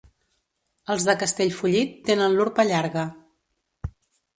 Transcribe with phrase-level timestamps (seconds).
[0.93, 3.09] Els de Castellfollit tenen l'urpa llarga.